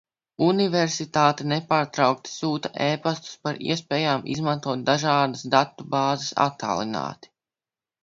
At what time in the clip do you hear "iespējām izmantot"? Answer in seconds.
3.75-4.85